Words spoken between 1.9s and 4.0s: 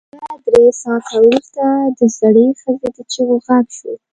د زړې ښځې د چيغو غږ شو.